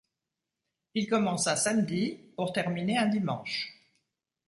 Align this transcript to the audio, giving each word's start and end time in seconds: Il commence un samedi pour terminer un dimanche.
Il 0.95 1.07
commence 1.07 1.45
un 1.45 1.55
samedi 1.55 2.17
pour 2.35 2.53
terminer 2.53 2.97
un 2.97 3.05
dimanche. 3.05 3.71